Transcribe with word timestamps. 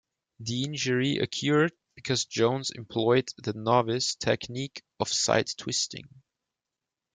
The 0.39 0.63
injury 0.63 1.17
occurred 1.19 1.73
because 1.93 2.25
Jones 2.25 2.71
employed 2.71 3.29
the 3.37 3.53
novice 3.53 4.15
technique 4.15 4.81
of 4.99 5.09
side 5.09 5.51
twisting. 5.55 6.09